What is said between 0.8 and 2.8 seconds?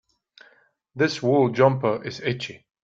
This wool jumper is itchy.